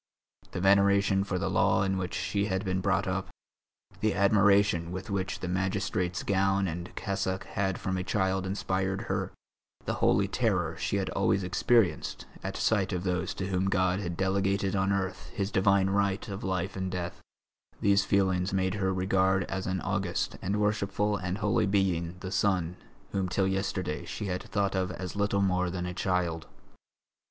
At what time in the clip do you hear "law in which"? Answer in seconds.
1.47-2.15